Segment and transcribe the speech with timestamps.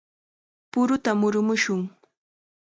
[0.71, 1.81] ¡Puruta murumushun!